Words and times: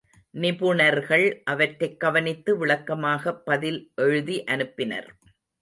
நிபுணர்கள் 0.33 1.41
அவற்றைக் 1.43 1.99
கவனித்து 1.99 2.57
விளக்கமாகப் 2.57 3.45
பதில் 3.45 3.91
எழுதி 3.95 4.43
அனுப்பினர். 4.43 5.07